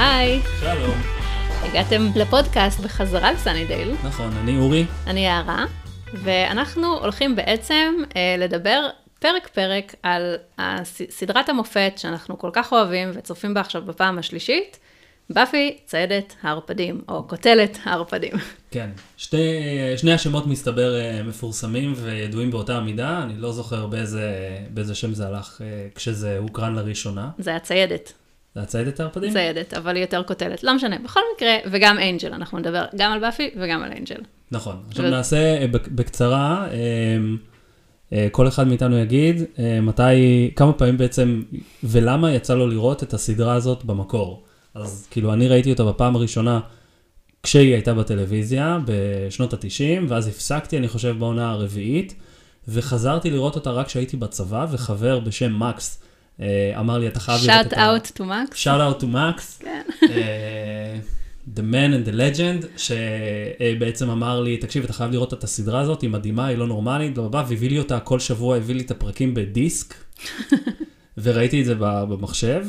[0.00, 0.96] היי, שלום.
[1.62, 3.94] הגעתם לפודקאסט בחזרה לסאנידייל.
[4.04, 4.84] נכון, אני אורי.
[5.06, 5.64] אני יערה,
[6.14, 8.88] ואנחנו הולכים בעצם אה, לדבר
[9.20, 10.36] פרק-פרק על
[11.10, 14.78] סדרת המופת שאנחנו כל כך אוהבים וצופים בה עכשיו בפעם השלישית,
[15.30, 18.32] באפי ציידת הערפדים, או קוטלת הערפדים.
[18.70, 18.90] כן.
[19.16, 19.36] שתי,
[19.96, 25.26] שני השמות מסתבר אה, מפורסמים וידועים באותה המידה, אני לא זוכר באיזה, באיזה שם זה
[25.26, 27.30] הלך אה, כשזה הוקרן לראשונה.
[27.38, 28.12] זה הציידת,
[28.54, 29.32] זה הציידת הערפדים?
[29.32, 30.62] ציידת, אבל היא יותר קוטלת.
[30.64, 34.20] לא משנה, בכל מקרה, וגם אנג'ל, אנחנו נדבר גם על באפי וגם על אנג'ל.
[34.50, 34.76] נכון.
[34.88, 36.76] עכשיו ו- נעשה אה, בק- בקצרה, אה,
[38.12, 39.42] אה, כל אחד מאיתנו יגיד
[39.82, 41.42] מתי, כמה פעמים בעצם,
[41.84, 44.44] ולמה יצא לו לראות את הסדרה הזאת במקור.
[44.74, 46.60] אז כאילו, אני ראיתי אותה בפעם הראשונה
[47.42, 52.14] כשהיא הייתה בטלוויזיה בשנות ה-90, ואז הפסקתי, אני חושב, בעונה הרביעית,
[52.68, 56.02] וחזרתי לראות אותה רק כשהייתי בצבא, וחבר בשם מקס
[56.80, 57.86] אמר לי, אתה חייב לראות את ה...
[57.90, 58.56] out to מקס.
[58.56, 59.58] Shout אאוט טו מקס.
[59.62, 59.82] כן.
[60.10, 60.98] אה,
[61.56, 66.02] The Man and the Legend, שבעצם אמר לי, תקשיב, אתה חייב לראות את הסדרה הזאת,
[66.02, 69.34] היא מדהימה, היא לא נורמלית, בלה, והביא לי אותה כל שבוע, הביא לי את הפרקים
[69.34, 69.94] בדיסק,
[71.18, 72.66] וראיתי את זה במחשב,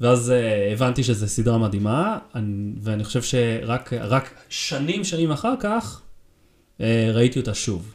[0.00, 6.02] ואז uh, הבנתי שזו סדרה מדהימה, אני- ואני חושב שרק רק שנים, שנים אחר כך,
[7.14, 7.94] ראיתי אותה שוב,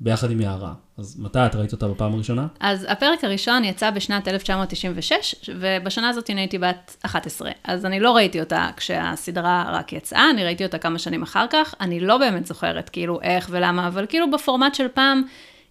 [0.00, 0.74] ביחד עם יערה.
[0.98, 2.46] אז מתי את ראית אותה בפעם הראשונה?
[2.60, 7.50] אז הפרק הראשון יצא בשנת 1996, ובשנה הזאת אני הייתי בת 11.
[7.64, 11.74] אז אני לא ראיתי אותה כשהסדרה רק יצאה, אני ראיתי אותה כמה שנים אחר כך.
[11.80, 15.22] אני לא באמת זוכרת כאילו איך ולמה, אבל כאילו בפורמט של פעם,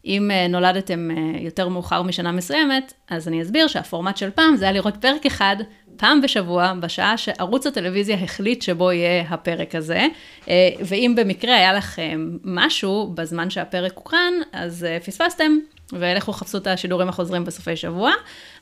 [0.06, 4.66] אם אה, נולדתם אה, יותר מאוחר משנה מסוימת, אז אני אסביר שהפורמט של פעם זה
[4.66, 5.56] היה לראות פרק אחד
[5.98, 10.08] פעם בשבוע, בשעה שערוץ הטלוויזיה החליט שבו יהיה הפרק הזה.
[10.50, 15.58] אה, ואם במקרה היה לכם משהו בזמן שהפרק הוקרן, אז אה, פספסתם,
[15.94, 18.12] ולכו חפשו את השידורים החוזרים בסופי שבוע.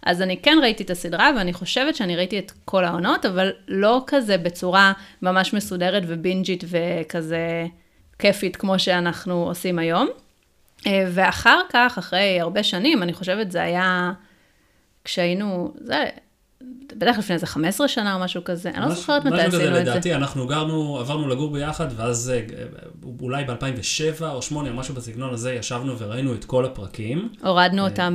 [0.03, 4.03] אז אני כן ראיתי את הסדרה, ואני חושבת שאני ראיתי את כל העונות, אבל לא
[4.07, 7.65] כזה בצורה ממש מסודרת ובינג'ית וכזה
[8.19, 10.07] כיפית כמו שאנחנו עושים היום.
[10.87, 14.11] אה, ואחר כך, אחרי הרבה שנים, אני חושבת זה היה
[15.03, 16.05] כשהיינו, זה
[16.97, 19.57] בטח לפני איזה 15 שנה או משהו כזה, אני לא משהו- זוכרת מתי משהו כזה,
[19.57, 19.91] עשינו את זה.
[19.91, 22.41] לדעתי, אנחנו גרנו, עברנו לגור ביחד, ואז אה,
[23.21, 23.51] אולי ב-2007
[24.21, 27.29] או 2008 או משהו בסגנון הזה, ישבנו וראינו את כל הפרקים.
[27.43, 28.09] הורדנו אותה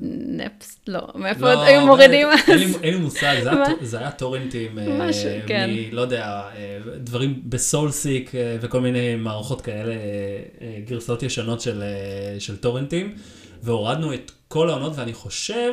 [0.00, 2.38] מנפס, לא, מאיפה לא, עוד היו מורידים אז?
[2.82, 3.36] אין לי מושג,
[3.82, 5.70] זה היה טורנטים, אה, משהו, כן.
[5.70, 5.94] מ...
[5.94, 9.98] לא יודע, אה, דברים בסולסיק אה, וכל מיני מערכות כאלה, אה,
[10.60, 13.14] אה, גרסאות ישנות של, אה, של טורנטים,
[13.62, 15.72] והורדנו את כל העונות, ואני חושב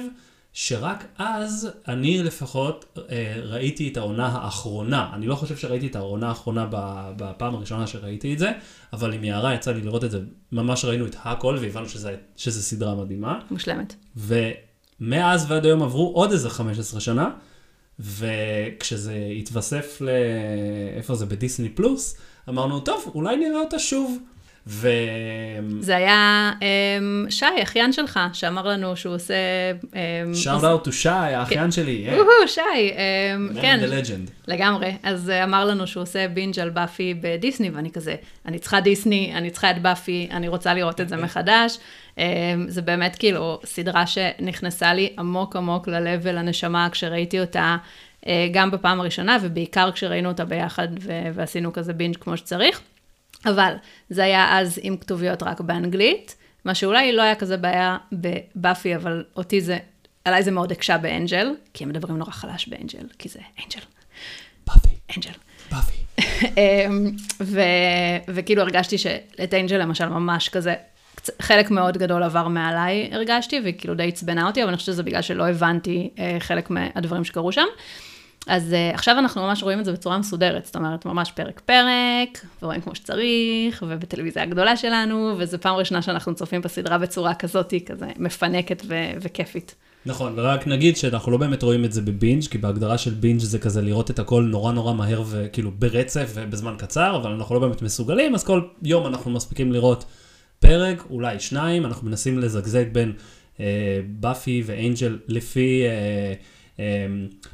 [0.54, 5.10] שרק אז, אני לפחות אה, ראיתי את העונה האחרונה.
[5.14, 6.68] אני לא חושב שראיתי את העונה האחרונה
[7.18, 8.52] בפעם הראשונה שראיתי את זה,
[8.94, 10.20] אבל עם יערה יצא לי לראות את זה,
[10.52, 13.40] ממש ראינו את הכל, והבנו שזה, שזה סדרה מדהימה.
[13.52, 13.96] מושלמת.
[14.18, 17.30] ומאז ועד היום עברו עוד איזה 15 שנה,
[18.00, 20.10] וכשזה התווסף ל...
[20.98, 21.26] איפה זה?
[21.26, 22.18] בדיסני פלוס,
[22.50, 24.18] אמרנו, טוב, אולי נראה אותה שוב.
[24.68, 24.90] ו...
[25.80, 29.34] זה היה אמ, שי, אחיין שלך, שאמר לנו שהוא עושה...
[29.94, 32.62] אמ, shout out to שי, האחיין שלי, אה, וואו, שי,
[33.52, 34.32] Man כן, the legend.
[34.48, 34.96] לגמרי.
[35.04, 39.32] אז אה, אמר לנו שהוא עושה binge על באפי בדיסני, ואני כזה, אני צריכה דיסני,
[39.36, 41.78] אני צריכה את באפי, אני רוצה לראות את זה מחדש.
[42.18, 42.24] אמ,
[42.68, 47.78] זה באמת כאילו סדרה שנכנסה לי עמוק עמוק ללב ולנשמה כשראיתי אותה,
[48.28, 52.82] אה, גם בפעם הראשונה, ובעיקר כשראינו אותה ביחד ו- ועשינו כזה binge כמו שצריך.
[53.46, 53.74] אבל
[54.10, 56.36] זה היה אז עם כתוביות רק באנגלית,
[56.66, 59.78] מה שאולי לא היה כזה בעיה בבאפי, אבל אותי זה,
[60.26, 63.82] עליי זה מאוד הקשה באנג'ל, כי הם מדברים נורא חלש באנג'ל, כי זה אנג'ל,
[64.68, 65.32] באפי, אנג'ל.
[65.72, 66.02] באפי.
[66.58, 67.62] אמ, ו,
[68.28, 70.76] וכאילו הרגשתי שאת אנג'ל למשל ממש כזה,
[71.42, 75.22] חלק מאוד גדול עבר מעליי הרגשתי, וכאילו די עצבנה אותי, אבל אני חושבת שזה בגלל
[75.22, 77.66] שלא הבנתי אה, חלק מהדברים שקרו שם.
[78.48, 82.82] אז uh, עכשיו אנחנו ממש רואים את זה בצורה מסודרת, זאת אומרת, ממש פרק-פרק, ורואים
[82.82, 88.84] כמו שצריך, ובטלוויזיה הגדולה שלנו, וזו פעם ראשונה שאנחנו צופים בסדרה בצורה כזאת, כזה מפנקת
[88.88, 89.76] ו- וכיפית.
[90.06, 93.60] נכון, ורק נגיד שאנחנו לא באמת רואים את זה בבינג', כי בהגדרה של בינג' זה
[93.60, 97.82] כזה לראות את הכל נורא נורא מהר וכאילו ברצף ובזמן קצר, אבל אנחנו לא באמת
[97.82, 100.06] מסוגלים, אז כל יום אנחנו מספיקים לראות
[100.60, 103.14] פרק, אולי שניים, אנחנו מנסים לזגזג בין
[103.60, 103.66] אה,
[104.20, 105.84] באפי ואנג'ל לפי...
[105.86, 106.34] אה,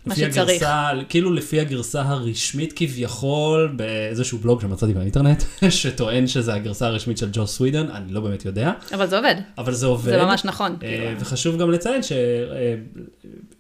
[0.06, 0.38] מה לפי שצריך.
[0.38, 7.30] הגרסה, כאילו לפי הגרסה הרשמית כביכול, באיזשהו בלוג שמצאתי באינטרנט, שטוען שזה הגרסה הרשמית של
[7.34, 10.12] ג'ו סווידן, אני לא באמת יודע, אבל זה עובד, אבל זה עובד.
[10.12, 10.72] זה ממש נכון.
[10.72, 11.20] אה, כאילו.
[11.20, 12.02] וחשוב גם לציין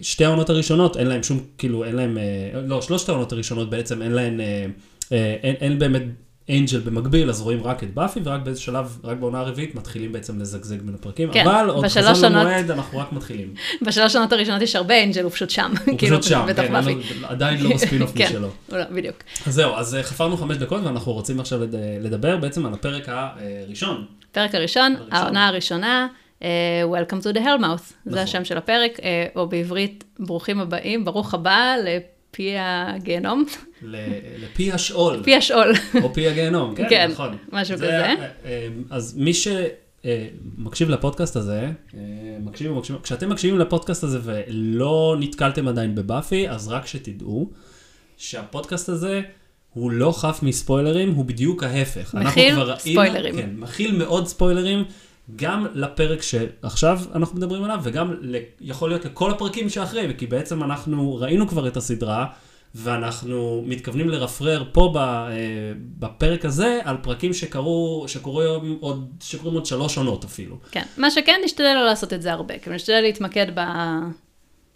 [0.02, 4.02] ששתי העונות הראשונות אין להם שום, כאילו אין להם, אה, לא, שלושת העונות הראשונות בעצם
[4.02, 4.66] אין להן, אה,
[5.12, 6.04] אה, אין, אין באמת
[6.50, 10.40] אנג'ל במקביל, אז רואים רק את באפי, ורק באיזה שלב, רק בעונה הרביעית, מתחילים בעצם
[10.40, 11.32] לזגזג בין הפרקים.
[11.34, 13.54] כן, אבל עוד חזון עונות- למועד, אנחנו רק מתחילים.
[13.88, 15.72] בשלוש שנות הראשונות יש הרבה אנג'ל, הוא פשוט שם.
[15.86, 16.74] הוא כאילו, פשוט שם, כן.
[16.74, 18.26] לו- עדיין לא בספינוף כן.
[18.26, 18.48] משלו.
[18.70, 19.16] הוא לא, בדיוק.
[19.48, 23.10] אז זהו, אז אה, חפרנו חמש דקות, ואנחנו רוצים עכשיו לד- לדבר בעצם על הפרק
[23.10, 24.06] הראשון.
[24.32, 24.96] הפרק הראשון.
[25.12, 26.08] העונה הראשונה,
[26.44, 26.48] אה,
[26.92, 28.18] Welcome to the Hellmouth, זה נכון.
[28.20, 31.76] השם של הפרק, אה, או בעברית, ברוכים הבאים, ברוך הבא
[32.38, 33.46] לפי הגיהנום,
[34.38, 35.24] לפי השאול.
[35.24, 35.74] פי השאול.
[36.04, 37.38] או פי הגיהנום, כן, כן, נכון.
[37.52, 38.06] משהו זה, כזה.
[38.06, 41.62] אה, אה, אז מי שמקשיב לפודקאסט הזה,
[41.94, 42.00] אה,
[42.40, 47.52] מקשיב ומקשיב, כשאתם מקשיבים לפודקאסט הזה ולא נתקלתם עדיין בבאפי, אז רק שתדעו
[48.18, 49.22] שהפודקאסט הזה
[49.74, 52.16] הוא לא חף מספוילרים, הוא בדיוק ההפך.
[52.16, 53.36] מכיל ספוילרים.
[53.36, 54.84] כן, מכיל מאוד ספוילרים.
[55.36, 60.64] גם לפרק שעכשיו אנחנו מדברים עליו, וגם ל- יכול להיות לכל הפרקים שאחרי, כי בעצם
[60.64, 62.26] אנחנו ראינו כבר את הסדרה,
[62.76, 65.32] ואנחנו מתכוונים לרפרר פה ב, אה,
[66.00, 70.58] בפרק הזה על פרקים שקרו, שקורים עוד, שקורים עוד שלוש עונות אפילו.
[70.72, 73.62] כן, מה שכן, נשתדל לא לעשות את זה הרבה, כאילו נשתדל להתמקד ב...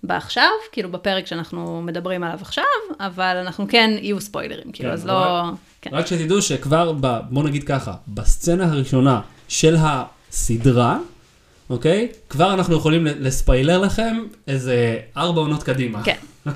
[0.03, 2.63] בעכשיו, כאילו בפרק שאנחנו מדברים עליו עכשיו,
[2.99, 5.43] אבל אנחנו כן יהיו ספוילרים, כאילו, כן, אז לא...
[5.81, 5.89] כן.
[5.93, 9.75] רק שתדעו שכבר, ב, בוא נגיד ככה, בסצנה הראשונה של
[10.31, 10.97] הסדרה,
[11.69, 12.07] אוקיי?
[12.29, 16.03] כבר אנחנו יכולים לספיילר לכם איזה ארבע עונות קדימה.
[16.03, 16.17] כן,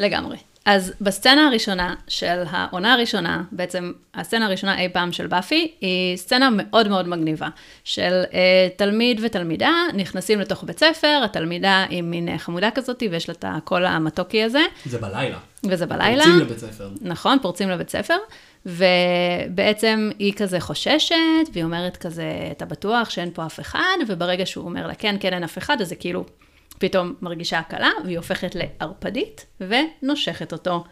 [0.00, 0.36] לגמרי.
[0.66, 6.48] אז בסצנה הראשונה של העונה הראשונה, בעצם הסצנה הראשונה אי פעם של באפי, היא סצנה
[6.52, 7.48] מאוד מאוד מגניבה,
[7.84, 13.28] של אה, תלמיד ותלמידה נכנסים לתוך בית ספר, התלמידה היא מין אה, חמודה כזאת, ויש
[13.28, 15.38] לה את הקול המתוקי הזה, זה בלילה.
[15.64, 16.24] וזה בלילה.
[16.24, 16.88] יוצאים לבית ספר.
[17.00, 18.16] נכון, פורצים לבית ספר,
[18.66, 21.14] ובעצם היא כזה חוששת,
[21.52, 25.32] והיא אומרת כזה, אתה בטוח שאין פה אף אחד, וברגע שהוא אומר לה, כן, כן,
[25.32, 26.24] אין אף אחד, אז זה כאילו
[26.78, 30.84] פתאום מרגישה הקלה, והיא הופכת לערפדית, ונושכת אותו.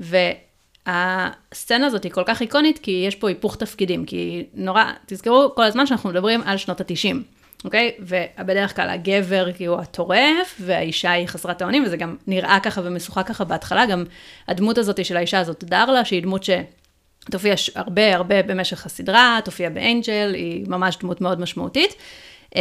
[0.00, 5.62] והסצנה הזאת היא כל כך איקונית, כי יש פה היפוך תפקידים, כי נורא, תזכרו כל
[5.62, 7.16] הזמן שאנחנו מדברים על שנות ה-90.
[7.64, 7.92] אוקיי?
[7.98, 13.44] ובדרך כלל הגבר הוא הטורף, והאישה היא חסרת האונים, וזה גם נראה ככה ומשוחק ככה
[13.44, 14.04] בהתחלה, גם
[14.48, 16.77] הדמות הזאת של האישה הזאת, דרלה, שהיא דמות שתופיע
[17.56, 21.94] ש- הרבה הרבה במשך הסדרה, תופיע באנג'ל, היא ממש דמות מאוד משמעותית.
[22.54, 22.58] Um,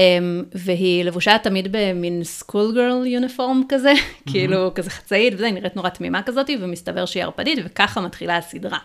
[0.55, 3.93] והיא לבושה תמיד במין סקול גרל יוניפורם כזה,
[4.31, 8.77] כאילו כזה חצאית וזה, היא נראית נורא תמימה כזאת, ומסתבר שהיא ערפדית, וככה מתחילה הסדרה.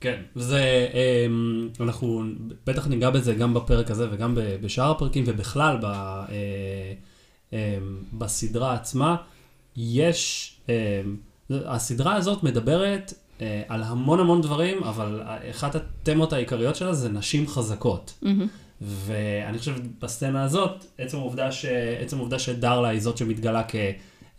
[0.00, 2.22] כן, זה, אמ, אנחנו
[2.66, 6.24] בטח ניגע בזה גם בפרק הזה וגם בשאר הפרקים ובכלל ב, אה,
[7.52, 7.58] אמ,
[8.12, 9.16] בסדרה עצמה.
[9.76, 10.74] יש, אמ,
[11.50, 17.48] הסדרה הזאת מדברת אה, על המון המון דברים, אבל אחת התמות העיקריות שלה זה נשים
[17.48, 18.18] חזקות.
[18.80, 21.64] ואני חושב בסצנה הזאת, עצם העובדה, ש...
[22.00, 23.74] עצם העובדה שדרלה היא זאת שמתגלה כ...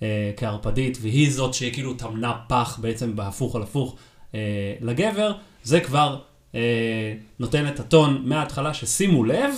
[0.01, 3.95] אה, כערפדית, והיא זאת שכאילו טמנה פח בעצם בהפוך על הפוך
[4.35, 4.39] אה,
[4.81, 5.31] לגבר,
[5.63, 6.19] זה כבר
[6.55, 9.53] אה, נותן את הטון מההתחלה, ששימו לב,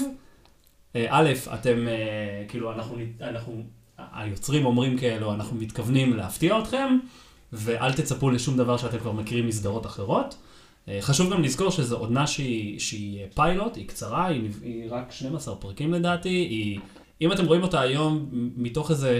[0.95, 3.63] אה, א', אתם, אה, כאילו, אנחנו, אנחנו,
[4.13, 6.97] היוצרים אומרים כאלו, אנחנו מתכוונים להפתיע אתכם,
[7.53, 10.35] ואל תצפו לשום דבר שאתם כבר מכירים מסדרות אחרות.
[10.87, 15.55] אה, חשוב גם לזכור שזו עונה שהיא, שהיא פיילוט, היא קצרה, היא, היא רק 12
[15.55, 16.79] פרקים לדעתי, היא,
[17.21, 19.19] אם אתם רואים אותה היום מתוך איזה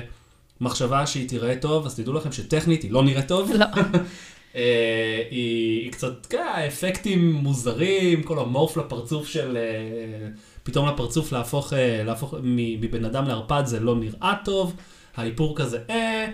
[0.62, 3.52] מחשבה שהיא תיראה טוב, אז תדעו לכם שטכנית היא לא נראית טוב.
[3.52, 3.66] לא.
[4.56, 10.30] אה, היא, היא קצת, כן, אפקטים מוזרים, כל המורף לפרצוף של, אה,
[10.64, 14.76] פתאום לפרצוף להפוך, אה, להפוך מבן אדם לערפד זה לא נראה טוב,
[15.16, 16.28] האיפור כזה, אה,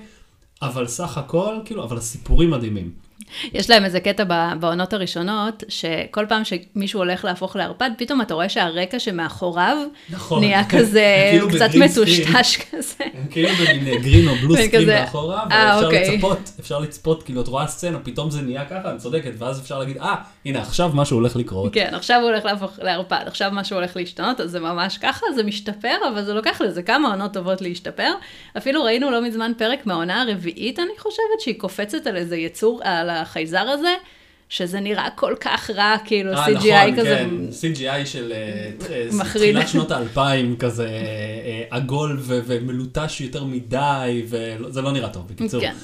[0.62, 2.92] אבל סך הכל, כאילו, אבל הסיפורים מדהימים.
[3.54, 4.24] יש להם איזה קטע
[4.60, 9.78] בעונות הראשונות, שכל פעם שמישהו הולך להפוך לערפד, פתאום אתה רואה שהרקע שמאחוריו
[10.10, 10.40] נכון.
[10.40, 11.84] נהיה כזה כאילו קצת בגרין.
[11.84, 13.04] מטושטש כזה.
[13.14, 16.16] הם כאילו במין גרין או בלו סקרין מאחורה, אה, ואפשר אוקיי.
[16.16, 19.80] לצפות, אפשר לצפות, כאילו את רואה סצנה, פתאום זה נהיה ככה, אני צודקת, ואז אפשר
[19.80, 20.16] להגיד, אה,
[20.46, 21.74] הנה עכשיו משהו הולך לקרות.
[21.74, 25.44] כן, עכשיו הוא הולך להפוך לערפד, עכשיו משהו הולך להשתנות, אז זה ממש ככה, זה
[25.44, 28.12] משתפר, אבל זה לוקח לזה כמה עונות טובות להשתפר.
[28.58, 33.10] אפילו ראינו לא מזמן פרק מהעונה הרביעית, אני חושבת, שהיא קופצת על איזה יצור, על
[33.22, 33.96] החייזר הזה,
[34.50, 37.26] שזה נראה כל כך רע, כאילו אה, CGI נכון, כזה.
[37.30, 39.54] כן, CGI של אה, אה, מחריד.
[39.54, 40.90] תחילת שנות האלפיים, כזה
[41.70, 45.62] עגול ו- ומלוטש יותר מדי, וזה לא נראה טוב, בקיצור.
[45.62, 45.76] כן.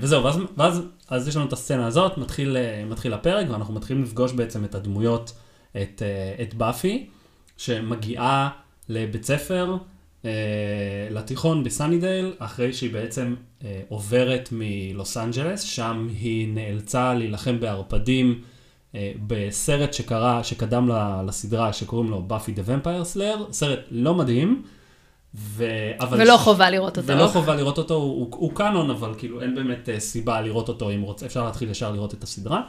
[0.00, 4.32] וזהו, ואז, ואז אז יש לנו את הסצנה הזאת, מתחיל, מתחיל הפרק, ואנחנו מתחילים לפגוש
[4.32, 5.32] בעצם את הדמויות,
[5.76, 6.02] את,
[6.42, 7.06] את באפי,
[7.56, 8.48] שמגיעה
[8.88, 9.76] לבית ספר,
[11.10, 13.34] לתיכון בסאנידייל, אחרי שהיא בעצם
[13.64, 18.40] אה, עוברת מלוס אנג'לס, שם היא נאלצה להילחם בערפדים
[18.94, 24.62] אה, בסרט שקרה, שקדם ל- לסדרה שקוראים לו באפי דה ומפייר סלאר, סרט לא מדהים.
[25.34, 25.66] ו...
[26.00, 27.08] אבל ולא ש- חובה לראות אותו.
[27.08, 30.68] ולא חובה לראות אותו, הוא, הוא, הוא קאנון, אבל כאילו אין באמת אה, סיבה לראות
[30.68, 32.62] אותו אם רוצה, אפשר להתחיל ישר לראות את הסדרה.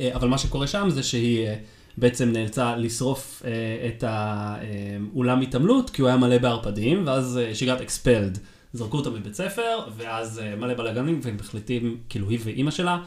[0.00, 1.54] אה, אבל מה שקורה שם זה שהיא אה,
[1.98, 7.80] בעצם נאלצה לשרוף אה, את האולם התעמלות, כי הוא היה מלא בערפדים, ואז אה, got
[7.80, 8.38] expelled.
[8.72, 12.98] זרקו אותה מבית ספר, ואז אה, מלא בלאגנים, והם מחליטים, כאילו היא ואימא שלה,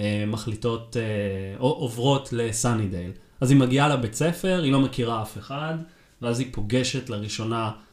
[0.00, 3.10] אה, מחליטות, אה, או עוברות לסאנידייל.
[3.40, 5.74] אז היא מגיעה לבית ספר, היא לא מכירה אף אחד,
[6.22, 7.85] ואז היא פוגשת לראשונה אה,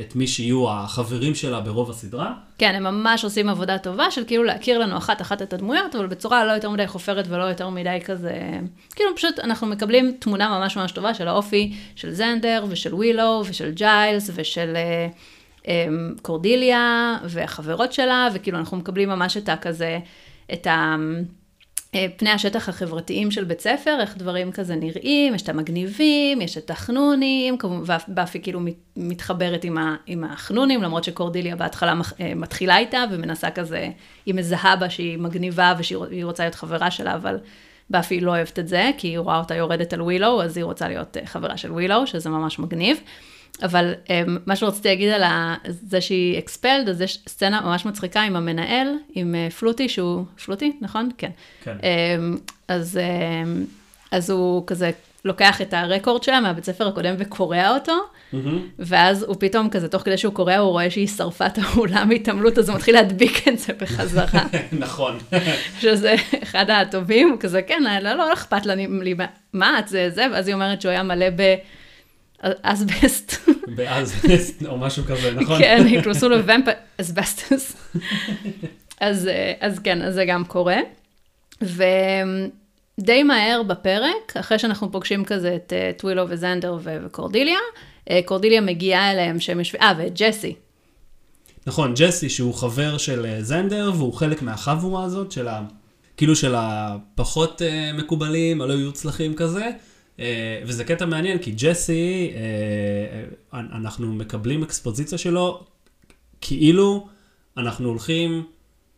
[0.00, 2.32] את מי שיהיו החברים שלה ברוב הסדרה.
[2.58, 6.44] כן, הם ממש עושים עבודה טובה של כאילו להכיר לנו אחת-אחת את הדמויות, אבל בצורה
[6.44, 8.50] לא יותר מדי חופרת ולא יותר מדי כזה...
[8.94, 13.70] כאילו פשוט אנחנו מקבלים תמונה ממש ממש טובה של האופי של זנדר ושל ווילו ושל
[13.70, 15.08] ג'יילס ושל אה,
[15.68, 15.86] אה,
[16.22, 19.98] קורדיליה והחברות שלה, וכאילו אנחנו מקבלים ממש את הכזה,
[20.52, 20.96] את ה...
[21.96, 26.58] אה, פני השטח החברתיים של בית ספר, איך דברים כזה נראים, יש את המגניבים, יש
[26.58, 28.60] את החנונים, ובאפי כאילו
[28.96, 33.88] מתחברת עם, ה, עם החנונים, למרות שקורדיליה בהתחלה אה, מתחילה איתה ומנסה כזה,
[34.26, 37.38] היא מזהה בה שהיא מגניבה ושהיא רוצה להיות חברה שלה, אבל
[37.90, 40.88] באפי לא אוהבת את זה, כי היא רואה אותה יורדת על ווילו, אז היא רוצה
[40.88, 43.00] להיות אה, חברה של ווילו, שזה ממש מגניב.
[43.62, 44.08] אבל um,
[44.46, 45.22] מה שרציתי להגיד על
[45.66, 50.72] זה שהיא אקספלד, אז יש סצנה ממש מצחיקה עם המנהל, עם uh, פלוטי, שהוא, פלוטי,
[50.80, 51.08] נכון?
[51.18, 51.30] כן.
[51.64, 51.76] כן.
[51.80, 53.66] Um, אז, um,
[54.10, 54.90] אז הוא כזה
[55.24, 58.36] לוקח את הרקורד שלה מהבית ספר הקודם וקורע אותו, mm-hmm.
[58.78, 62.58] ואז הוא פתאום כזה, תוך כדי שהוא קורע, הוא רואה שהיא שרפה את האולם מהתעמלות,
[62.58, 64.42] אז הוא מתחיל להדביק את זה בחזרה.
[64.72, 65.18] נכון.
[65.80, 69.14] שזה אחד הטובים, כזה, כן, לא, לא, לא אכפת לי,
[69.52, 71.54] מה את זה, זה, ואז היא אומרת שהוא היה מלא ב...
[72.40, 73.48] אסבסט.
[73.76, 75.58] באסבסט או משהו כזה, נכון?
[75.58, 76.64] כן, נכנסו לוומפ
[77.00, 77.76] אסבסטוס.
[79.00, 80.76] אז, אז כן, אז זה גם קורה.
[81.62, 87.58] ודי מהר בפרק, אחרי שאנחנו פוגשים כזה את טווילו וזנדר וקורדיליה,
[88.24, 90.54] קורדיליה מגיעה אליהם שהם יושבים, אה, וג'סי.
[91.66, 95.62] נכון, ג'סי שהוא חבר של זנדר, והוא חלק מהחבורה הזאת של ה...
[96.16, 97.62] כאילו של הפחות
[97.94, 99.70] מקובלים, הלא יוצלחים כזה.
[100.20, 105.64] אה, וזה קטע מעניין, כי ג'סי, אה, אנחנו מקבלים אקספוזיציה שלו,
[106.40, 107.08] כאילו
[107.56, 108.44] אנחנו הולכים,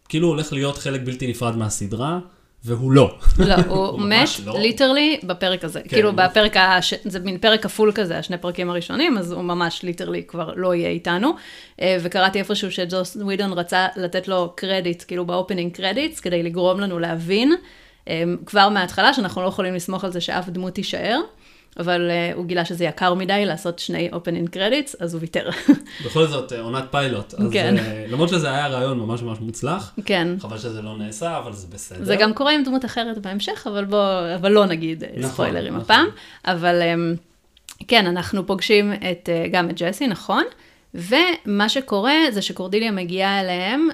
[0.09, 2.19] כאילו הוא הולך להיות חלק בלתי נפרד מהסדרה.
[2.65, 3.19] והוא לא.
[3.39, 5.29] לא, הוא מת literally לא.
[5.29, 5.81] בפרק הזה.
[5.81, 6.95] כן, כאילו בפרק, הש...
[7.05, 10.89] זה מין פרק כפול כזה, השני פרקים הראשונים, אז הוא ממש literally כבר לא יהיה
[10.89, 11.33] איתנו.
[11.83, 16.81] אה, וקראתי איפשהו שג'וס ווידון רצה לתת לו קרדיט, כאילו ב opening credits, כדי לגרום
[16.81, 17.53] לנו להבין
[18.47, 21.21] כבר מההתחלה, שאנחנו לא יכולים לסמוך על זה שאף דמות תישאר.
[21.79, 25.51] אבל uh, הוא גילה שזה יקר מדי לעשות שני opening credits, אז הוא ויתר.
[26.07, 27.35] בכל זאת, אה, עונת פיילוט.
[27.35, 27.75] אז כן.
[27.79, 29.95] Uh, למרות שזה היה רעיון ממש ממש מוצלח.
[30.05, 30.29] כן.
[30.41, 32.05] חבל שזה לא נעשה, אבל זה בסדר.
[32.05, 35.85] זה גם קורה עם דמות אחרת בהמשך, אבל בוא, אבל לא נגיד נכון, ספוילרים נכון.
[35.85, 36.07] הפעם.
[36.45, 37.19] אבל um,
[37.89, 40.45] כן, אנחנו פוגשים את, uh, גם את ג'סי, נכון?
[40.95, 43.89] ומה שקורה זה שקורדיליה מגיעה אליהם,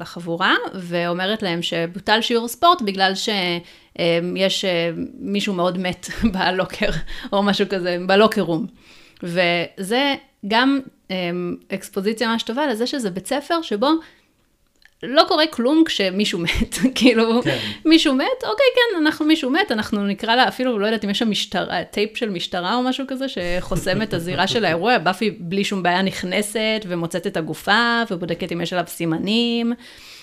[0.00, 6.90] לחבורה, ואומרת להם שבוטל שיעור ספורט בגלל שיש אה, מישהו מאוד מת בלוקר,
[7.32, 8.66] או משהו כזה, בלוקר רום.
[9.22, 10.14] וזה
[10.48, 11.30] גם אה,
[11.74, 13.88] אקספוזיציה ממש טובה לזה שזה בית ספר שבו
[15.08, 17.58] לא קורה כלום כשמישהו מת, כאילו, כן.
[17.84, 21.18] מישהו מת, אוקיי, כן, אנחנו מישהו מת, אנחנו נקרא לה, אפילו לא יודעת אם יש
[21.18, 25.64] שם משטרה, טייפ של משטרה או משהו כזה, שחוסם את הזירה של האירוע, באפי בלי
[25.64, 29.72] שום בעיה נכנסת ומוצאת את הגופה, ובודקת אם יש עליו סימנים.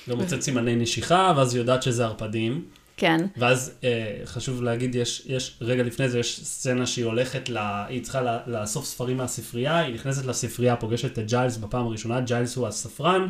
[0.07, 0.41] ומוצאת ו...
[0.41, 2.61] סימני נשיכה, ואז היא יודעת שזה ערפדים.
[3.01, 3.25] כן.
[3.37, 8.03] ואז אה, חשוב להגיד, יש, יש, רגע לפני זה יש סצנה שהיא הולכת, לה, היא
[8.03, 13.27] צריכה לאסוף ספרים מהספרייה, היא נכנסת לספרייה, פוגשת את ג'יילס בפעם הראשונה, ג'יילס הוא הספרן.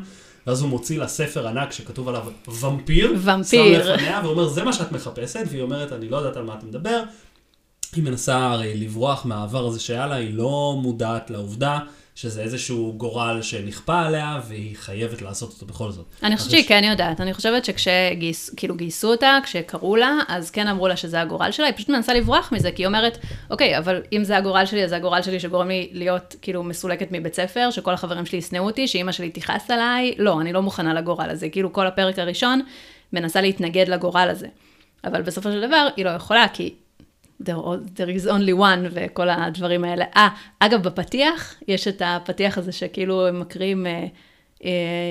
[0.48, 2.24] ואז הוא מוציא לה ספר ענק שכתוב עליו
[2.62, 6.44] ומפיר, ומפיר, שם לפניה, ואומר, זה מה שאת מחפשת, והיא אומרת, אני לא יודעת על
[6.44, 7.04] מה אתה מדבר.
[7.96, 11.80] היא מנסה הרי לברוח מהעבר הזה שהיה לה, היא לא מודעת לעובדה
[12.16, 16.06] שזה איזשהו גורל שנכפה עליה, והיא חייבת לעשות אותו בכל זאת.
[16.24, 20.88] אני חושבת שהיא כן יודעת, אני חושבת שכשגייסו כאילו אותה, כשקראו לה, אז כן אמרו
[20.88, 23.18] לה שזה הגורל שלה, היא פשוט מנסה לברוח מזה, כי היא אומרת,
[23.50, 27.08] אוקיי, אבל אם זה הגורל שלי, אז זה הגורל שלי שגורם לי להיות כאילו מסולקת
[27.12, 30.94] מבית ספר, שכל החברים שלי ישנאו אותי, שאימא שלי תכעס עליי, לא, אני לא מוכנה
[30.94, 32.62] לגורל הזה, כאילו כל הפרק הראשון
[33.14, 34.48] מנסה להתנגד לגורל הזה.
[35.04, 36.74] אבל בסופו של דבר, היא לא יכולה, כי
[37.46, 40.06] there, there is only one וכל הדברים האלה.
[40.16, 40.28] אה,
[40.60, 43.86] אגב, בפתיח, יש את הפתיח הזה שכאילו הם מקריאים...
[43.86, 44.64] Uh,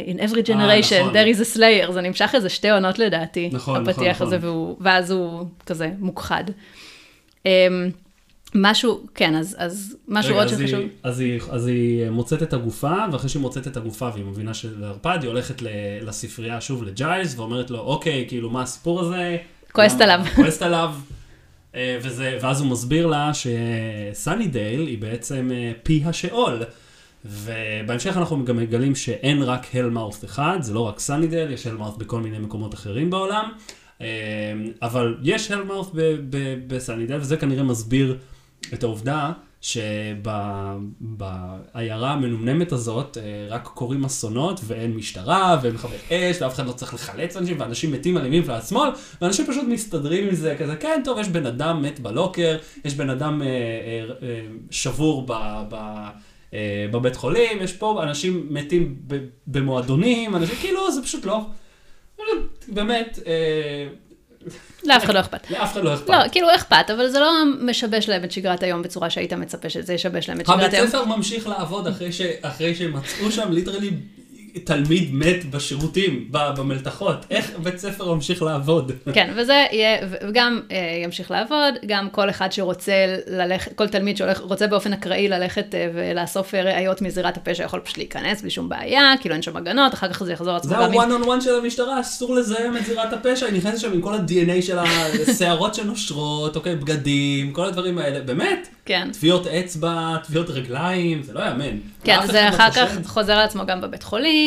[0.06, 1.12] in every generation, 아, נכון.
[1.12, 4.48] there is a slayer, זה נמשך איזה שתי עונות לדעתי, נכון, הפתיח נכון, הזה, נכון.
[4.48, 6.44] והוא, ואז הוא כזה מוכחד.
[7.38, 7.46] Um,
[8.54, 10.80] משהו, כן, אז, אז משהו רגע, עוד אז שחשוב.
[10.80, 14.54] היא, אז, היא, אז היא מוצאת את הגופה, ואחרי שהיא מוצאת את הגופה והיא מבינה
[14.54, 15.62] שזה ערפד, היא הולכת
[16.02, 19.36] לספרייה שוב לג'יילס, ואומרת לו, אוקיי, כאילו, מה הסיפור הזה?
[19.72, 20.20] כועסת עליו.
[20.36, 20.94] כועסת עליו.
[21.74, 26.62] אה, וזה, ואז הוא מסביר לה שסאני דייל היא בעצם אה, פי השאול.
[27.24, 31.98] ובהמשך אנחנו גם מגלים שאין רק הלמאות' אחד, זה לא רק סאני דייל, יש הלמאות'
[31.98, 33.52] בכל מיני מקומות אחרים בעולם.
[34.00, 34.06] אה,
[34.82, 35.90] אבל יש הלמאוף
[36.66, 38.18] בסנידל, וזה כנראה מסביר
[38.74, 40.20] את העובדה שבעיירה
[42.12, 46.94] המנומנמת הזאת אה, רק קורים אסונות ואין משטרה ואין מכבי אש ואף אחד לא צריך
[46.94, 48.90] לחלץ אנשים ואנשים מתים על ימין ועל שמאל
[49.20, 53.10] ואנשים פשוט מסתדרים עם זה כזה כן טוב יש בן אדם מת בלוקר יש בן
[53.10, 53.52] אדם אה, אה,
[54.22, 55.32] אה, שבור ב,
[55.68, 55.74] ב,
[56.54, 58.96] אה, בבית חולים יש פה אנשים מתים
[59.46, 61.46] במועדונים אנשים כאילו זה פשוט לא
[62.68, 63.18] באמת.
[64.88, 65.50] לאף אחד לא אכפת.
[65.50, 66.08] לאף אחד לא אכפת.
[66.08, 69.94] לא, כאילו אכפת, אבל זה לא משבש להם את שגרת היום בצורה שהיית מצפה שזה
[69.94, 70.86] ישבש להם את שגרת היום.
[70.86, 71.86] הבית ספר ממשיך לעבוד
[72.42, 73.90] אחרי שמצאו שם ליטרלי
[74.64, 77.26] תלמיד מת בשירותים, במלתחות.
[77.30, 78.92] איך בית ספר ממשיך לעבוד?
[79.12, 82.92] כן, וזה יהיה, וגם אה, ימשיך לעבוד, גם כל אחד שרוצה
[83.26, 88.40] ללכת, כל תלמיד שרוצה באופן אקראי ללכת אה, ולאסוף ראיות מזירת הפשע יכול פשוט להיכנס
[88.40, 90.70] בלי שום בעיה, כאילו אין שם הגנות, אחר כך זה יחזור עצמו.
[90.70, 94.00] זה ה-one on one של המשטרה, אסור לזהם את זירת הפשע, היא נכנסת שם עם
[94.00, 98.68] כל ה-DNA של השערות שנושרות, אוקיי, בגדים, כל הדברים האלה, באמת?
[98.84, 99.08] כן.
[99.12, 101.76] טביעות אצבע, טביעות רגליים, זה לא יאמן.
[102.04, 104.39] כן, זה אחר כך חוזר על עצמו גם בבית חולים,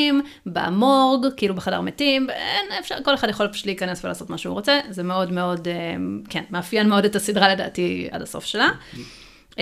[0.45, 4.79] במורג, כאילו בחדר מתים, אין, אפשר, כל אחד יכול פשוט להיכנס ולעשות מה שהוא רוצה,
[4.89, 5.73] זה מאוד מאוד, אה,
[6.29, 8.69] כן, מאפיין מאוד את הסדרה לדעתי עד הסוף שלה.
[9.51, 9.55] Um,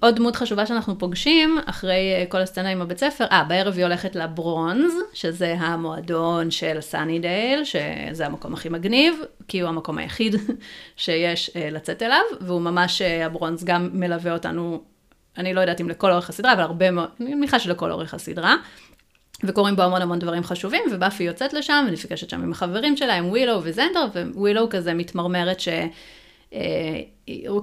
[0.00, 3.84] עוד דמות חשובה שאנחנו פוגשים, אחרי uh, כל הסצנה עם הבית ספר, אה, בערב היא
[3.84, 9.14] הולכת לברונז, שזה המועדון של סאנידייל, שזה המקום הכי מגניב,
[9.48, 10.34] כי הוא המקום היחיד
[10.96, 14.82] שיש לצאת אליו, והוא ממש, הברונז גם מלווה אותנו,
[15.38, 18.56] אני לא יודעת אם לכל אורך הסדרה, אבל הרבה מאוד, אני מניחה שלכל אורך הסדרה.
[19.44, 23.28] וקורים בו המון המון דברים חשובים, ובאפי יוצאת לשם, ונפגשת שם עם החברים שלה, עם
[23.28, 25.68] ווילו וזנדר, ווילו כזה מתמרמרת ש...
[26.54, 27.00] אה,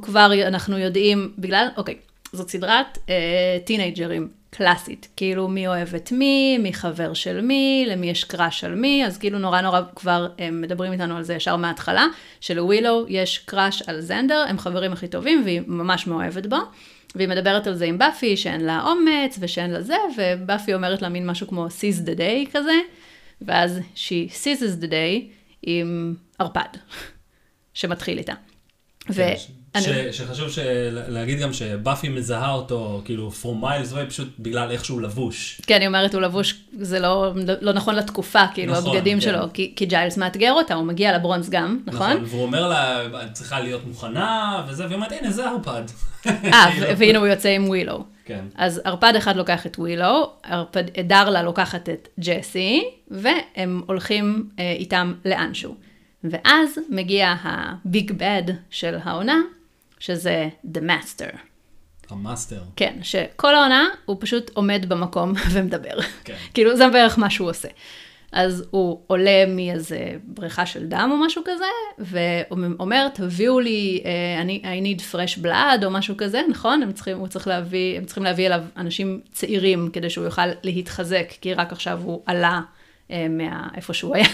[0.01, 1.95] כבר אנחנו יודעים, בגלל, אוקיי,
[2.33, 8.09] זאת סדרת אה, teenagerים קלאסית, כאילו מי אוהב את מי, מי חבר של מי, למי
[8.09, 11.55] יש crush על מי, אז כאילו נורא נורא כבר הם מדברים איתנו על זה ישר
[11.55, 12.05] מההתחלה,
[12.39, 16.57] שלווילו יש crush על זנדר, הם חברים הכי טובים והיא ממש מאוהבת בו.
[17.17, 21.09] והיא מדברת על זה עם באפי, שאין לה אומץ ושאין לה זה, ובאפי אומרת לה
[21.09, 22.79] מין משהו כמו seize the day כזה,
[23.41, 25.31] ואז she seizes the day
[25.63, 26.69] עם ערפד,
[27.73, 28.33] שמתחיל איתה.
[29.85, 30.13] ואני...
[30.13, 30.49] שחשוב
[30.91, 35.61] להגיד גם שבאפי מזהה אותו, כאילו, from miles away, פשוט בגלל איך שהוא לבוש.
[35.67, 39.21] כן, היא אומרת, הוא לבוש, זה לא, לא נכון לתקופה, כאילו, נכון, הבגדים כן.
[39.21, 42.11] שלו, כי, כי ג'יילס מאתגר אותה, הוא מגיע לברונס גם, נכון?
[42.11, 45.83] נכון, והוא אומר לה, את צריכה להיות מוכנה, וזה, והיא אומרת, הנה, זה ערפד.
[46.53, 46.65] אה,
[46.97, 48.03] והנה הוא יוצא עם ווילו.
[48.25, 48.45] כן.
[48.55, 50.31] אז ערפד אחד לוקח את ווילו,
[51.03, 55.75] דרלה לוקחת את ג'סי, והם הולכים אה, איתם לאנשהו.
[56.23, 59.37] ואז מגיע ה big bad של העונה,
[59.99, 61.37] שזה The Master.
[62.09, 62.61] ה Master.
[62.75, 66.01] כן, שכל העונה הוא פשוט עומד במקום ומדבר.
[66.23, 66.35] כן.
[66.53, 67.67] כאילו זה בערך מה שהוא עושה.
[68.31, 71.65] אז הוא עולה מאיזה בריכה של דם או משהו כזה,
[71.99, 76.83] ואומר, תביאו לי, uh, I need fresh blood או משהו כזה, נכון?
[76.83, 81.27] הם צריכים, הוא צריך להביא, הם צריכים להביא אליו אנשים צעירים כדי שהוא יוכל להתחזק,
[81.41, 82.61] כי רק עכשיו הוא עלה
[83.07, 84.27] uh, מאיפה שהוא היה.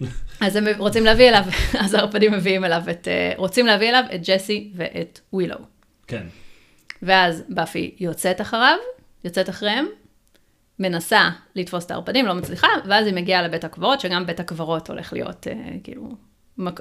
[0.40, 1.44] אז הם רוצים להביא אליו,
[1.84, 5.56] אז הערפדים מביאים אליו את, אה, רוצים להביא אליו את ג'סי ואת ווילו.
[6.06, 6.26] כן.
[7.02, 8.76] ואז באפי יוצאת אחריו,
[9.24, 9.86] יוצאת אחריהם,
[10.78, 15.12] מנסה לתפוס את הערפדים, לא מצליחה, ואז היא מגיעה לבית הקברות, שגם בית הקברות הולך
[15.12, 16.14] להיות, אה, כאילו,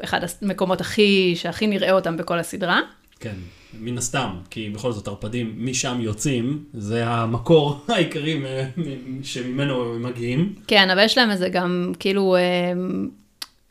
[0.03, 2.79] אחד המקומות הכי, שהכי נראה אותם בכל הסדרה.
[3.19, 3.35] כן,
[3.79, 8.41] מן הסתם, כי בכל זאת ערפדים משם יוצאים, זה המקור העיקרי
[9.23, 10.55] שממנו הם מגיעים.
[10.67, 12.71] כן, אבל יש להם איזה גם, כאילו, אה,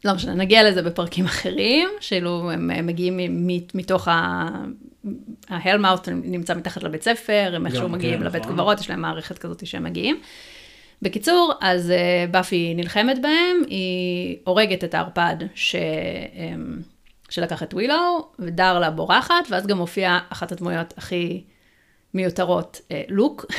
[0.04, 3.20] לא משנה, נגיע לזה בפרקים אחרים, שאילו הם מגיעים
[3.74, 4.48] מתוך ה...
[5.48, 8.54] ההלמאוט נמצא מתחת לבית ספר, הם איכשהו מגיעים כן, לבית נכון.
[8.54, 10.20] קברות, יש להם מערכת כזאת שהם מגיעים.
[11.02, 15.76] בקיצור, אז uh, באפי נלחמת בהם, היא הורגת את הערפד ש...
[15.76, 16.82] Um,
[17.28, 21.44] שלקח את ווילו, ודרלה בורחת, ואז גם הופיעה אחת הדמויות הכי
[22.14, 23.44] מיותרות, לוק.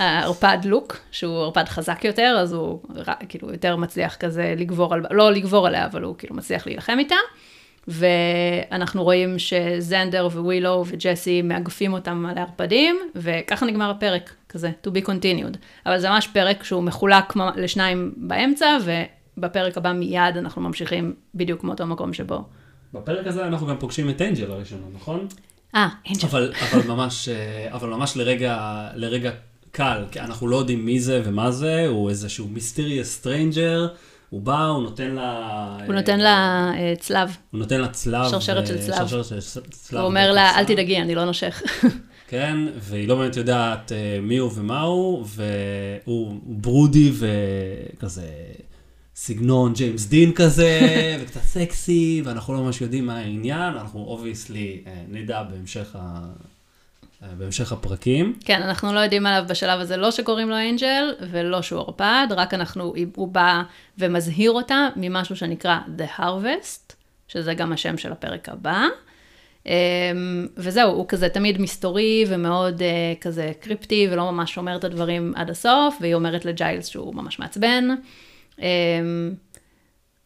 [0.00, 2.82] הערפד לוק, שהוא ערפד חזק יותר, אז הוא
[3.28, 7.14] כאילו יותר מצליח כזה לגבור על, לא לגבור עליה, אבל הוא כאילו מצליח להילחם איתה.
[7.88, 15.06] ואנחנו רואים שזנדר ווילו וג'סי מאגפים אותם על הערפדים, וככה נגמר הפרק, כזה, to be
[15.06, 15.56] continued.
[15.86, 21.86] אבל זה ממש פרק שהוא מחולק לשניים באמצע, ובפרק הבא מיד אנחנו ממשיכים בדיוק מאותו
[21.86, 22.44] מקום שבו.
[22.94, 25.26] בפרק הזה אנחנו גם פוגשים את אנג'ל הראשונה, נכון?
[25.74, 26.26] אה, אנג'ל.
[26.26, 29.30] אבל, אבל ממש, אה, אבל ממש לרגע, לרגע
[29.70, 33.88] קל, כי אנחנו לא יודעים מי זה ומה זה, הוא איזשהו mysterious stranger,
[34.30, 35.76] הוא בא, הוא נותן לה...
[35.86, 37.36] הוא נותן לה אה, צלב.
[37.50, 38.30] הוא נותן לה צלב.
[38.30, 39.08] שרשרת של צלב.
[39.08, 40.00] שרשרת של צלב.
[40.00, 41.62] הוא אומר לה, אל תדאגי, אני לא נושך.
[42.30, 48.26] כן, והיא לא באמת יודעת אה, מי הוא ומה הוא, והוא broody וכזה
[49.22, 50.80] סגנון ג'יימס דין כזה,
[51.20, 56.20] וקצת סקסי, ואנחנו לא ממש יודעים מה העניין, אנחנו obviously נדע בהמשך, ה...
[57.22, 58.34] אה, בהמשך הפרקים.
[58.44, 62.54] כן, אנחנו לא יודעים עליו בשלב הזה, לא שקוראים לו אנג'ל, ולא שהוא ערפד, רק
[62.54, 63.62] אנחנו, הוא בא
[63.98, 66.92] ומזהיר אותה ממשהו שנקרא The Harvest,
[67.28, 68.84] שזה גם השם של הפרק הבא.
[69.66, 69.72] אמ,
[70.56, 72.88] וזהו, הוא כזה תמיד מסתורי ומאוד אה,
[73.20, 77.88] כזה קריפטי, ולא ממש אומר את הדברים עד הסוף, והיא אומרת לג'יילס שהוא ממש מעצבן.
[78.60, 79.34] אמ,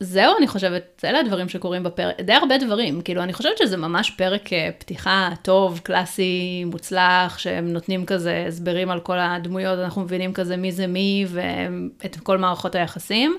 [0.00, 4.10] זהו, אני חושבת, אלה הדברים שקורים בפרק, די הרבה דברים, כאילו, אני חושבת שזה ממש
[4.10, 10.32] פרק אה, פתיחה טוב, קלאסי, מוצלח, שהם נותנים כזה הסברים על כל הדמויות, אנחנו מבינים
[10.32, 13.38] כזה מי זה מי, ואת כל מערכות היחסים.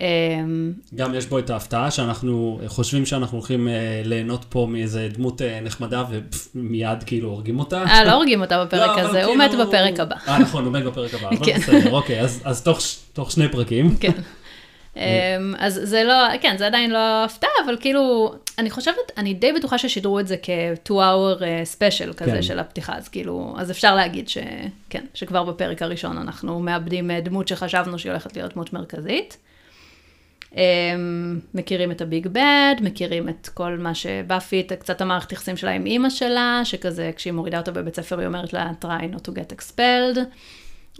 [0.00, 3.72] אמ, גם יש בו את ההפתעה שאנחנו חושבים שאנחנו הולכים אה,
[4.04, 6.04] ליהנות פה מאיזה דמות אה, נחמדה
[6.54, 7.84] ומיד כאילו הורגים אותה.
[7.84, 10.16] אה, לא הורגים אותה בפרק לא, הזה, הוא מת כאילו- בפרק הבא.
[10.28, 11.58] אה, נכון, הוא מת בפרק הבא, אבל כן.
[11.58, 12.62] בסדר, אוקיי, אז
[13.12, 13.96] תוך שני פרקים.
[14.00, 14.12] כן.
[14.96, 19.52] אמ, אז זה לא, כן, זה עדיין לא הפתעה, אבל כאילו, אני חושבת, אני די
[19.52, 22.42] בטוחה ששידרו את זה כ-2-hour ספיישל כזה כן.
[22.42, 27.48] של הפתיחה, אז כאילו, אז אפשר להגיד שכן, שכבר בפרק הראשון אנחנו מאבדים אה, דמות
[27.48, 29.36] שחשבנו שהיא הולכת להיות דמות מרכזית.
[30.56, 35.70] אמ, מכירים את ה big bad, מכירים את כל מה שבאפי, קצת המערכת יחסים שלה
[35.70, 39.32] עם אימא שלה, שכזה כשהיא מורידה אותה בבית ספר היא אומרת לה try not to
[39.32, 40.18] get expelled,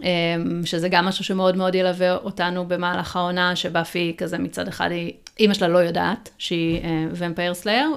[0.03, 5.13] אמ, שזה גם משהו שמאוד מאוד ילווה אותנו במהלך העונה, שבאפי כזה מצד אחד היא,
[5.39, 6.81] אימא שלה לא יודעת שהיא
[7.11, 7.87] vampire slayer,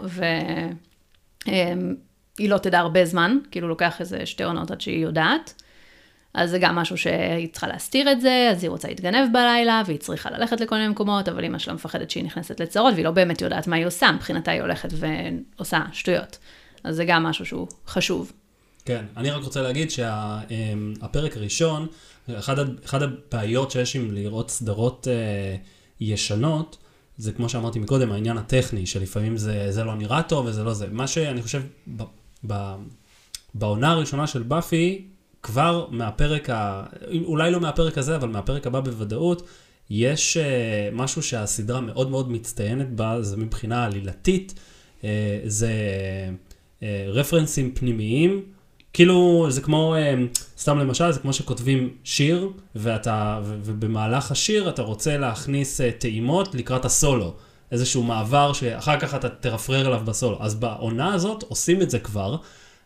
[1.47, 5.63] והיא לא תדע הרבה זמן, כאילו לוקח איזה שתי עונות עד שהיא יודעת.
[6.35, 9.99] אז זה גם משהו שהיא צריכה להסתיר את זה, אז היא רוצה להתגנב בלילה, והיא
[9.99, 13.41] צריכה ללכת לכל מיני מקומות, אבל אמא שלה מפחדת שהיא נכנסת לצרות, והיא לא באמת
[13.41, 16.39] יודעת מה היא עושה, מבחינתה היא הולכת ועושה שטויות.
[16.85, 18.33] אז זה גם משהו שהוא חשוב.
[18.85, 21.87] כן, אני רק רוצה להגיד שהפרק הראשון,
[22.31, 25.57] אחד, אחד הבעיות שיש עם לראות סדרות אה,
[26.01, 26.77] ישנות,
[27.17, 30.87] זה כמו שאמרתי מקודם, העניין הטכני, שלפעמים זה, זה לא נראה טוב וזה לא זה.
[30.91, 31.63] מה שאני חושב,
[31.97, 32.03] ב,
[32.47, 32.75] ב,
[33.55, 35.09] בעונה הראשונה של באפי,
[35.43, 36.83] כבר מהפרק, ה...
[37.25, 39.43] אולי לא מהפרק הזה, אבל מהפרק הבא בוודאות,
[39.91, 44.55] יש uh, משהו שהסדרה מאוד מאוד מצטיינת בה, זה מבחינה עלילתית,
[45.01, 45.05] uh,
[45.45, 45.73] זה
[46.81, 48.43] uh, רפרנסים פנימיים,
[48.93, 54.83] כאילו זה כמו, uh, סתם למשל, זה כמו שכותבים שיר, ואתה, ו- ובמהלך השיר אתה
[54.83, 57.35] רוצה להכניס uh, טעימות לקראת הסולו.
[57.73, 60.37] איזשהו מעבר שאחר כך אתה תרפרר אליו בסולו.
[60.41, 62.37] אז בעונה הזאת עושים את זה כבר.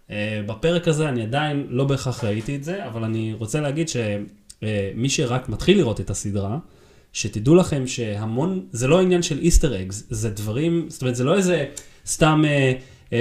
[0.08, 0.12] Uh,
[0.46, 5.08] בפרק הזה אני עדיין לא בהכרח ראיתי את זה, אבל אני רוצה להגיד שמי uh,
[5.08, 6.58] שרק מתחיל לראות את הסדרה,
[7.12, 11.34] שתדעו לכם שהמון, זה לא עניין של איסטר אגס, זה דברים, זאת אומרת, זה לא
[11.34, 11.64] איזה
[12.06, 13.12] סתם uh, uh,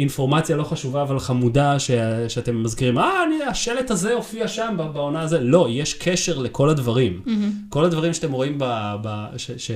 [0.00, 1.90] אינפורמציה לא חשובה אבל חמודה ש,
[2.28, 5.40] שאתם מזכירים, אה, אני, השלט הזה הופיע שם בעונה הזה.
[5.40, 7.22] לא, יש קשר לכל הדברים.
[7.26, 7.30] Mm-hmm.
[7.68, 9.70] כל הדברים שאתם רואים, ב, ב, ש, ש,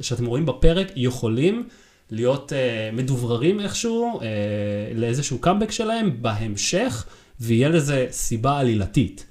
[0.00, 1.68] שאתם רואים בפרק יכולים
[2.10, 4.24] להיות uh, מדובררים איכשהו uh,
[4.94, 7.06] לאיזשהו קאמבק שלהם בהמשך,
[7.40, 9.26] ויהיה לזה סיבה עלילתית.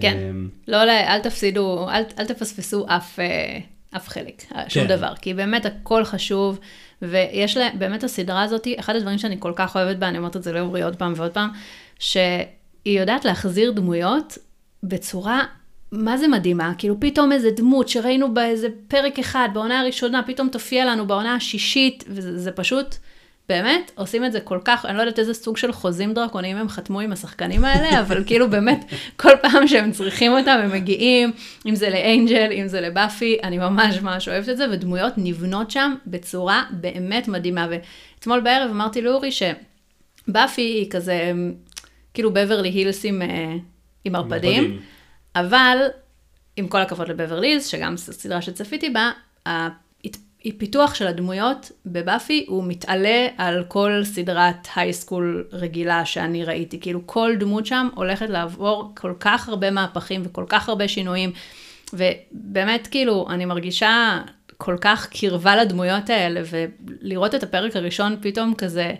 [0.00, 4.88] כן, um, לא, אל תפסידו, אל, אל תפספסו אף, uh, אף חלק, שום כן.
[4.88, 6.58] דבר, כי באמת הכל חשוב,
[7.02, 10.42] ויש לה, באמת הסדרה הזאת, אחד הדברים שאני כל כך אוהבת בה, אני אומרת את
[10.42, 11.50] זה לאורי עוד פעם ועוד פעם,
[11.98, 12.44] שהיא
[12.84, 14.38] יודעת להחזיר דמויות
[14.82, 15.44] בצורה
[15.92, 16.72] מה זה מדהימה?
[16.78, 22.04] כאילו פתאום איזה דמות שראינו באיזה פרק אחד, בעונה הראשונה, פתאום תופיע לנו בעונה השישית,
[22.08, 22.94] וזה פשוט,
[23.48, 26.68] באמת, עושים את זה כל כך, אני לא יודעת איזה סוג של חוזים דרקוניים הם
[26.68, 28.84] חתמו עם השחקנים האלה, אבל כאילו באמת,
[29.16, 31.32] כל פעם שהם צריכים אותם, הם מגיעים,
[31.66, 35.94] אם זה לאנג'ל, אם זה לבאפי, אני ממש ממש אוהבת את זה, ודמויות נבנות שם
[36.06, 37.66] בצורה באמת מדהימה.
[37.70, 41.32] ואתמול בערב אמרתי לאורי שבאפי היא כזה,
[42.14, 43.54] כאילו בברלי הילס עם, אה,
[44.04, 44.80] עם ערפדים.
[45.36, 45.78] אבל,
[46.56, 49.10] עם כל הכבוד לבברליז, שגם סדרה שצפיתי בה,
[50.44, 56.80] הפיתוח של הדמויות בבאפי הוא מתעלה על כל סדרת הייסקול רגילה שאני ראיתי.
[56.80, 61.32] כאילו כל דמות שם הולכת לעבור כל כך הרבה מהפכים וכל כך הרבה שינויים.
[61.92, 64.20] ובאמת כאילו, אני מרגישה
[64.56, 68.92] כל כך קרבה לדמויות האלה, ולראות את הפרק הראשון פתאום כזה,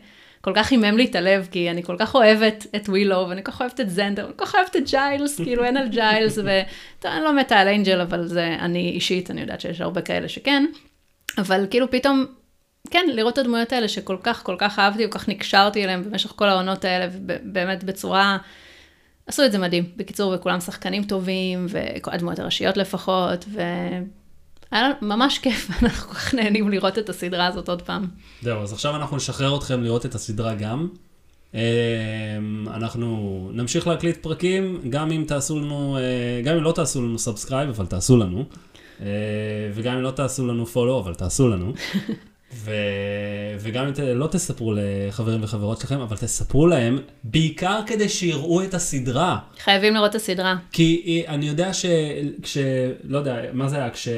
[0.42, 3.52] כל כך חימם לי את הלב, כי אני כל כך אוהבת את ווילו, ואני כל
[3.52, 7.24] כך אוהבת את זנדר, ואני כל כך אוהבת את ג'יילס, כאילו אין על ג'יילס, ואני
[7.24, 10.64] לא מתה על אנג'ל, אבל זה אני אישית, אני יודעת שיש הרבה כאלה שכן,
[11.38, 12.26] אבל כאילו פתאום,
[12.90, 16.32] כן, לראות את הדמויות האלה שכל כך, כל כך אהבתי, כל כך נקשרתי אליהם במשך
[16.36, 18.38] כל העונות האלה, ובאמת בצורה...
[19.26, 19.84] עשו את זה מדהים.
[19.96, 23.60] בקיצור, וכולם שחקנים טובים, והדמויות הראשיות לפחות, ו...
[24.72, 28.06] היה לנו ממש כיף, אנחנו כל כך נהנים לראות את הסדרה הזאת עוד פעם.
[28.42, 30.88] זהו, אז עכשיו אנחנו נשחרר אתכם לראות את הסדרה גם.
[31.54, 31.58] אמ,
[32.74, 37.68] אנחנו נמשיך להקליט פרקים, גם אם תעשו לנו, אה, גם אם לא תעשו לנו subscribe,
[37.68, 38.44] אבל תעשו לנו.
[39.00, 39.06] אה,
[39.74, 41.72] וגם אם לא תעשו לנו follow, אבל תעשו לנו.
[42.54, 42.70] ו...
[43.60, 43.92] וגם אם.
[44.14, 49.38] לא תספרו לחברים וחברות שלכם, אבל תספרו להם, בעיקר כדי שיראו את הסדרה.
[49.58, 50.56] חייבים לראות את הסדרה.
[50.72, 52.58] כי אני יודע שכש...
[53.04, 53.90] לא יודע, מה זה היה?
[53.90, 54.08] כש...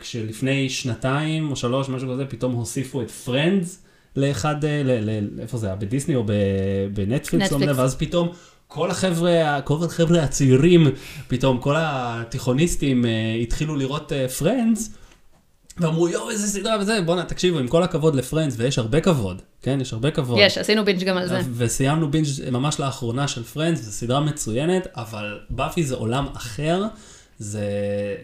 [0.00, 3.82] כשלפני שנתיים או שלוש, משהו כזה, פתאום הוסיפו את Friends
[4.16, 5.10] לאחד, ל...
[5.10, 5.40] ל...
[5.40, 5.76] איפה זה היה?
[5.76, 6.32] בדיסני או ב...
[6.94, 7.52] בנטפליקס?
[7.52, 7.78] לא נטפליקס.
[7.78, 8.28] ואז פתאום
[8.68, 10.86] כל החבר'ה, כל החבר'ה הצעירים,
[11.28, 14.88] פתאום כל התיכוניסטים uh, התחילו לראות Friends.
[14.88, 15.07] Uh,
[15.80, 19.42] ואמרו, יואו, איזה סדרה וזה, בואנה, תקשיבו, עם כל הכבוד ל Friends, ויש הרבה כבוד,
[19.62, 19.78] כן?
[19.80, 20.38] יש הרבה כבוד.
[20.40, 21.40] יש, עשינו binge גם על זה.
[21.56, 26.84] וסיימנו binge ממש לאחרונה של Friends, זו סדרה מצוינת, אבל באפי זה עולם אחר,
[27.38, 27.66] זה,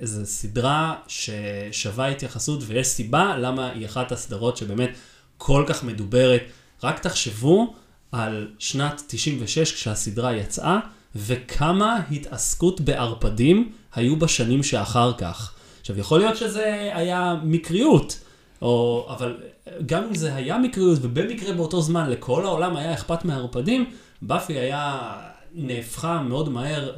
[0.00, 4.90] זה סדרה ששווה התייחסות, ויש סיבה למה היא אחת הסדרות שבאמת
[5.38, 6.42] כל כך מדוברת.
[6.82, 7.74] רק תחשבו
[8.12, 10.78] על שנת 96 כשהסדרה יצאה,
[11.16, 15.54] וכמה התעסקות בערפדים היו בשנים שאחר כך.
[15.84, 18.20] עכשיו, יכול להיות שזה היה מקריות,
[18.62, 19.36] או, אבל
[19.86, 23.90] גם אם זה היה מקריות, ובמקרה באותו זמן לכל העולם היה אכפת מהערפדים,
[24.22, 25.12] באפי היה
[25.54, 26.92] נהפכה מאוד מהר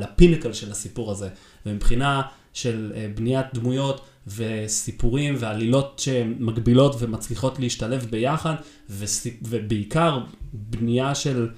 [0.00, 1.28] לפינקל של הסיפור הזה.
[1.66, 8.54] ומבחינה של אה, בניית דמויות וסיפורים ועלילות שמגבילות ומצליחות להשתלב ביחד,
[9.42, 10.18] ובעיקר
[10.52, 11.48] בנייה של,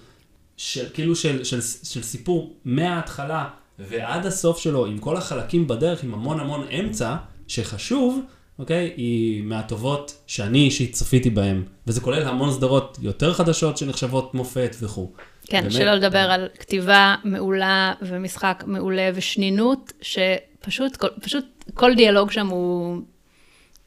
[0.56, 6.14] של כאילו של, של, של סיפור מההתחלה ועד הסוף שלו, עם כל החלקים בדרך, עם
[6.14, 7.16] המון המון אמצע,
[7.48, 8.20] שחשוב,
[8.58, 8.92] אוקיי?
[8.96, 11.62] היא מהטובות שאני אישית צפיתי בהן.
[11.86, 15.12] וזה כולל המון סדרות יותר חדשות שנחשבות מופת וכו'.
[15.46, 16.30] כן, באמת, שלא לדבר כן.
[16.30, 23.02] על כתיבה מעולה ומשחק מעולה ושנינות, שפשוט כל, פשוט כל דיאלוג שם הוא,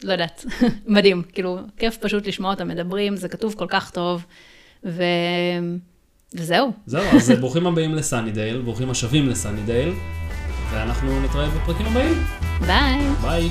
[0.03, 0.45] לא יודעת,
[0.85, 1.23] מדהים.
[1.33, 4.25] כאילו, כיף פשוט לשמוע אותם מדברים, זה כתוב כל כך טוב.
[4.85, 5.03] ו...
[6.35, 6.71] וזהו.
[6.85, 9.93] זהו, אז ברוכים הבאים לסאנידייל, ברוכים השבים לסאנידייל,
[10.71, 12.23] ואנחנו נתראה בפרקים הבאים.
[12.65, 12.99] ביי.
[13.21, 13.49] ביי.